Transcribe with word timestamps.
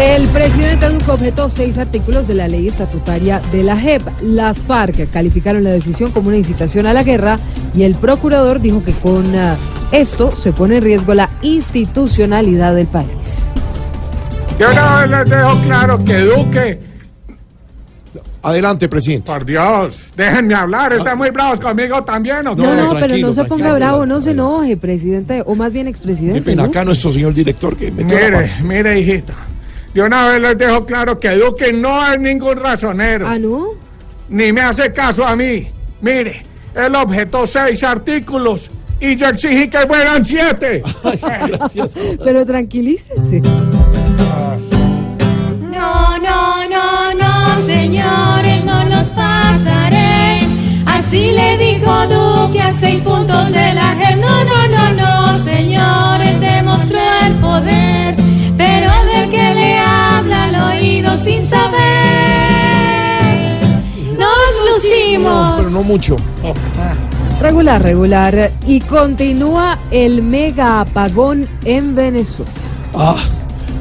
El 0.00 0.28
presidente 0.28 0.90
Duque 0.90 1.10
objetó 1.10 1.48
seis 1.48 1.78
artículos 1.78 2.28
de 2.28 2.34
la 2.34 2.48
ley 2.48 2.68
estatutaria 2.68 3.40
de 3.50 3.62
la 3.62 3.78
JEP. 3.78 4.02
Las 4.20 4.62
FARC 4.62 5.10
calificaron 5.10 5.64
la 5.64 5.70
decisión 5.70 6.12
como 6.12 6.28
una 6.28 6.36
incitación 6.36 6.86
a 6.86 6.92
la 6.92 7.02
guerra 7.02 7.38
y 7.74 7.84
el 7.84 7.94
procurador 7.94 8.60
dijo 8.60 8.84
que 8.84 8.92
con 8.92 9.34
ah, 9.34 9.56
esto 9.92 10.36
se 10.36 10.52
pone 10.52 10.76
en 10.76 10.82
riesgo 10.82 11.14
la 11.14 11.30
institucionalidad 11.40 12.74
del 12.74 12.88
país. 12.88 13.46
Yo 14.58 14.70
una 14.70 15.00
vez 15.00 15.10
les 15.10 15.30
dejo 15.30 15.60
claro 15.62 16.04
que 16.04 16.18
Duque, 16.18 16.80
Adelante, 18.42 18.88
presidente. 18.88 19.32
por 19.32 19.44
Dios, 19.44 20.12
déjenme 20.14 20.54
hablar, 20.54 20.92
¿están 20.92 21.18
muy 21.18 21.30
bravos 21.30 21.58
conmigo 21.58 22.04
también 22.04 22.46
o 22.46 22.54
qué? 22.54 22.62
No, 22.62 22.74
no, 22.76 23.00
pero 23.00 23.16
no 23.16 23.34
se 23.34 23.44
ponga 23.44 23.74
bravo, 23.74 24.06
no 24.06 24.20
se 24.20 24.32
enoje, 24.32 24.76
presidente, 24.76 25.42
o 25.44 25.54
más 25.56 25.72
bien 25.72 25.88
expresidente. 25.88 26.42
pena, 26.42 26.62
¿no? 26.64 26.68
acá 26.68 26.84
nuestro 26.84 27.10
señor 27.10 27.34
director 27.34 27.76
que 27.76 27.90
la 27.90 28.04
Mire, 28.04 28.52
mire, 28.62 29.00
hijita. 29.00 29.34
De 29.96 30.02
una 30.02 30.28
vez 30.28 30.42
les 30.42 30.58
dejo 30.58 30.84
claro 30.84 31.18
que 31.18 31.30
Duque 31.30 31.72
no 31.72 32.06
es 32.12 32.20
ningún 32.20 32.58
razonero, 32.58 33.26
Ah, 33.26 33.38
¿no? 33.38 33.68
ni 34.28 34.52
me 34.52 34.60
hace 34.60 34.92
caso 34.92 35.24
a 35.26 35.34
mí. 35.34 35.68
Mire, 36.02 36.42
él 36.74 36.94
objetó 36.94 37.46
seis 37.46 37.82
artículos 37.82 38.70
y 39.00 39.16
yo 39.16 39.26
exigí 39.28 39.70
que 39.70 39.78
fueran 39.86 40.22
siete. 40.22 40.82
Gracias. 41.48 41.92
Pero 42.22 42.44
tranquilícese. 42.44 43.40
No, 43.40 43.48
no, 46.18 46.68
no, 46.68 47.14
no, 47.14 47.64
señores, 47.64 48.64
no 48.66 48.84
los 48.84 49.08
pasaré. 49.08 50.40
Así 50.84 51.30
le 51.32 51.56
dijo 51.56 51.90
Duque 52.06 52.60
a 52.60 52.74
seis 52.78 53.00
puntos 53.00 53.50
de 53.50 53.55
no 65.76 65.82
mucho. 65.82 66.16
Regular, 67.40 67.82
regular. 67.82 68.50
Y 68.66 68.80
continúa 68.80 69.78
el 69.90 70.22
mega 70.22 70.80
apagón 70.80 71.46
en 71.64 71.94
Venezuela. 71.94 72.50
Ah, 72.94 73.16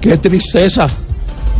qué 0.00 0.16
tristeza. 0.16 0.88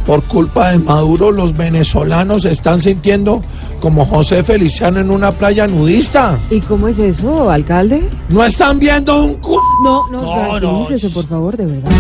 Por 0.05 0.23
culpa 0.25 0.71
de 0.71 0.79
Maduro, 0.79 1.31
los 1.31 1.57
venezolanos 1.57 2.43
se 2.43 2.51
están 2.53 2.81
sintiendo 2.81 3.41
como 3.81 4.07
José 4.07 4.43
Feliciano 4.45 5.01
en 5.01 5.11
una 5.11 5.31
playa 5.33 5.67
nudista. 5.67 6.39
¿Y 6.51 6.61
cómo 6.61 6.89
es 6.89 6.99
eso, 6.99 7.51
alcalde? 7.51 8.09
¿No 8.29 8.45
están 8.45 8.79
viendo 8.79 9.25
un 9.25 9.35
cu... 9.35 9.59
No, 9.85 10.09
no, 10.11 10.23
No, 10.23 10.59
tranquilícese, 10.61 11.09
no, 11.09 11.15
por 11.15 11.29
favor, 11.29 11.57
de 11.57 11.67
verdad. 11.67 11.91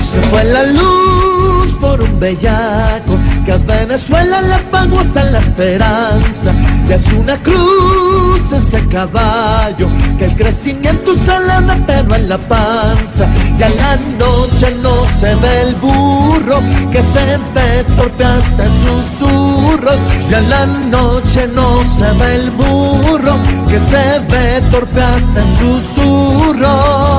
Se 0.00 0.20
fue 0.22 0.44
la 0.44 0.64
luz 0.64 1.74
por 1.80 2.00
un 2.02 2.20
bellaco 2.20 3.16
que 3.44 3.52
a 3.52 3.56
Venezuela 3.58 4.42
le 4.42 4.58
pagó 4.70 5.00
hasta 5.00 5.24
la 5.24 5.38
esperanza. 5.38 6.52
Ya 6.88 6.94
es 6.96 7.12
una 7.12 7.36
cruz 7.36 8.52
ese 8.52 8.86
caballo 8.88 9.88
que 10.18 10.26
el 10.26 10.36
crecimiento 10.36 11.14
se 11.14 11.38
le 11.40 11.66
da 11.66 11.78
pero 11.86 12.14
en 12.14 12.28
la 12.28 12.38
panza. 12.38 13.26
Ya 13.58 13.68
en 13.68 13.76
la 13.76 13.96
noche 14.18 14.74
no 14.82 15.06
se 15.06 15.34
ve 15.36 15.62
el 15.62 15.74
burro 15.76 16.60
que 16.90 17.02
se 17.02 17.38
ve 17.54 17.84
torpe 17.96 18.24
hasta 18.24 18.64
en 18.64 18.72
susurros. 18.84 19.98
Ya 20.28 20.38
en 20.38 20.50
la 20.50 20.66
noche 20.66 21.48
no 21.48 21.84
se 21.84 22.10
ve 22.12 22.34
el 22.36 22.50
burro 22.50 23.36
que 23.68 23.80
se 23.80 24.20
ve 24.30 24.62
torpe 24.70 25.02
hasta 25.02 25.40
en 25.40 25.58
susurros. 25.58 27.11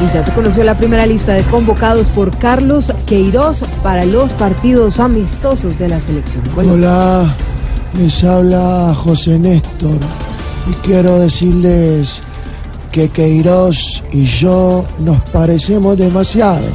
Y 0.00 0.06
ya 0.14 0.24
se 0.24 0.32
conoció 0.32 0.62
la 0.62 0.78
primera 0.78 1.06
lista 1.06 1.34
de 1.34 1.42
convocados 1.44 2.08
por 2.08 2.36
Carlos 2.38 2.92
Queiroz 3.06 3.64
para 3.82 4.04
los 4.04 4.32
partidos 4.32 5.00
amistosos 5.00 5.76
de 5.78 5.88
la 5.88 6.00
selección. 6.00 6.42
Hola, 6.56 7.34
les 7.98 8.22
habla 8.22 8.94
José 8.96 9.38
Néstor 9.38 9.98
y 10.70 10.72
quiero 10.86 11.18
decirles 11.18 12.22
que 12.92 13.08
Queiroz 13.08 14.04
y 14.12 14.24
yo 14.24 14.84
nos 15.00 15.20
parecemos 15.30 15.96
demasiado. 15.96 16.66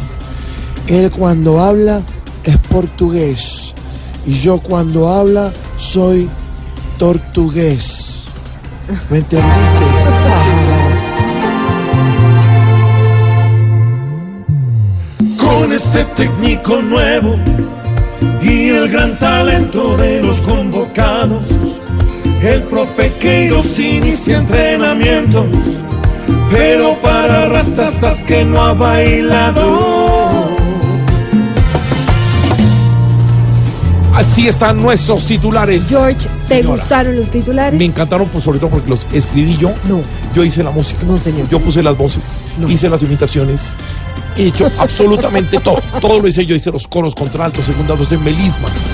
Él 0.87 1.09
cuando 1.09 1.61
habla 1.61 2.01
es 2.43 2.57
portugués 2.57 3.73
y 4.25 4.33
yo 4.33 4.59
cuando 4.59 5.07
habla 5.07 5.53
soy 5.77 6.29
tortugués. 6.97 8.25
¿Me 9.09 9.19
entendiste? 9.19 9.92
Con 15.63 15.71
este 15.71 16.03
técnico 16.17 16.81
nuevo 16.81 17.37
y 18.41 18.67
el 18.67 18.89
gran 18.89 19.17
talento 19.17 19.95
de 19.95 20.21
los 20.21 20.41
convocados, 20.41 21.45
el 22.41 22.63
profe 22.63 23.13
Queiroz 23.13 23.79
inicia 23.79 24.39
entrenamientos, 24.39 25.45
pero 26.51 26.99
para 27.01 27.47
rastas 27.47 28.21
que 28.23 28.43
no 28.43 28.61
ha 28.61 28.73
bailado. 28.73 30.49
Así 34.13 34.47
están 34.47 34.77
nuestros 34.77 35.25
titulares. 35.25 35.87
George, 35.87 36.27
¿te 36.47 36.57
Señora. 36.57 36.75
gustaron 36.75 37.15
los 37.15 37.31
titulares? 37.31 37.79
Me 37.79 37.85
encantaron, 37.85 38.27
pues, 38.27 38.43
sobre 38.43 38.59
todo 38.59 38.69
porque 38.69 38.89
los 38.89 39.07
escribí 39.11 39.57
yo. 39.57 39.73
No. 39.87 40.01
Yo 40.35 40.43
hice 40.43 40.61
la 40.63 40.71
música. 40.71 41.03
No, 41.07 41.17
señor. 41.17 41.47
Yo 41.49 41.59
puse 41.59 41.81
las 41.81 41.97
voces. 41.97 42.43
No. 42.59 42.69
Hice 42.69 42.89
las 42.89 43.01
imitaciones. 43.01 43.75
He 44.35 44.47
hecho 44.47 44.71
absolutamente 44.77 45.59
todo. 45.59 45.81
Todo 46.01 46.19
lo 46.19 46.27
hice 46.27 46.45
yo. 46.45 46.55
Hice 46.55 46.71
los 46.71 46.87
coros, 46.87 47.15
contraltos, 47.15 47.65
segundos, 47.65 48.09
de 48.09 48.17
melismas. 48.17 48.93